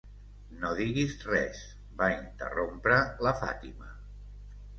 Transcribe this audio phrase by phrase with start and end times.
[0.61, 1.59] "No diguis res",
[1.99, 3.93] va interrompre la Fatima.